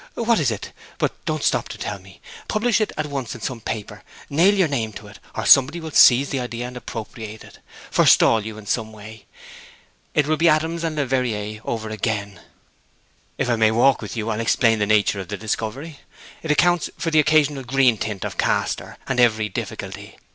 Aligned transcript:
'What 0.15 0.39
is 0.39 0.49
it? 0.49 0.71
But 0.97 1.11
don't 1.25 1.43
stop 1.43 1.69
to 1.69 1.77
tell 1.77 1.99
me. 1.99 2.21
Publish 2.47 2.81
it 2.81 2.91
at 2.97 3.05
once 3.05 3.35
in 3.35 3.41
some 3.41 3.61
paper; 3.61 4.01
nail 4.31 4.55
your 4.55 4.67
name 4.67 4.93
to 4.93 5.05
it, 5.05 5.19
or 5.35 5.45
somebody 5.45 5.79
will 5.79 5.91
seize 5.91 6.29
the 6.29 6.39
idea 6.39 6.65
and 6.65 6.75
appropriate 6.75 7.43
it, 7.43 7.59
forestall 7.91 8.43
you 8.43 8.57
in 8.57 8.65
some 8.65 8.93
way. 8.93 9.25
It 10.15 10.25
will 10.25 10.37
be 10.37 10.49
Adams 10.49 10.83
and 10.83 10.95
Leverrier 10.95 11.61
over 11.65 11.89
again.' 11.91 12.39
'If 13.37 13.47
I 13.47 13.57
may 13.57 13.69
walk 13.69 14.01
with 14.01 14.17
you 14.17 14.31
I 14.31 14.37
will 14.37 14.41
explain 14.41 14.79
the 14.79 14.87
nature 14.87 15.19
of 15.19 15.27
the 15.27 15.37
discovery. 15.37 15.99
It 16.41 16.49
accounts 16.49 16.89
for 16.97 17.11
the 17.11 17.19
occasional 17.19 17.63
green 17.63 17.99
tint 17.99 18.25
of 18.25 18.39
Castor, 18.39 18.97
and 19.07 19.19
every 19.19 19.49
difficulty. 19.49 20.17